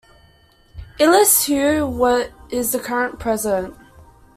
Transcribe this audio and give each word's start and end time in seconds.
Ilyse 0.97 1.45
Hogue 1.79 2.31
is 2.49 2.71
the 2.71 2.79
current 2.79 3.19
president. 3.19 3.75